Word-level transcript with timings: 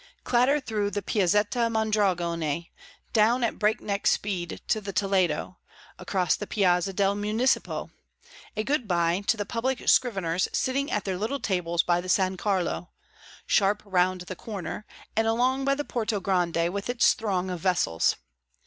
Clatter 0.23 0.59
through 0.59 0.89
the 0.89 1.03
Piazzetta 1.03 1.69
Mondragone; 1.69 2.65
down 3.13 3.43
at 3.43 3.59
breakneck 3.59 4.07
speed 4.07 4.59
to 4.67 4.81
the 4.81 4.91
Toledo; 4.91 5.59
across 5.99 6.35
the 6.35 6.47
Piazza 6.47 6.91
del 6.91 7.13
Municipio; 7.13 7.91
a 8.57 8.63
good 8.63 8.87
bye 8.87 9.21
to 9.27 9.37
the 9.37 9.45
public 9.45 9.77
scriveners 9.87 10.47
sitting 10.53 10.89
at 10.89 11.05
their 11.05 11.19
little 11.19 11.39
tables 11.39 11.83
by 11.83 12.01
the 12.01 12.09
San 12.09 12.35
Carlo; 12.35 12.89
sharp 13.45 13.83
round 13.85 14.21
the 14.21 14.35
corner, 14.35 14.87
and 15.15 15.27
along 15.27 15.65
by 15.65 15.75
the 15.75 15.85
Porto 15.85 16.19
Grande 16.19 16.73
with 16.73 16.89
its 16.89 17.13
throng 17.13 17.51
of 17.51 17.59
vessels. 17.59 18.15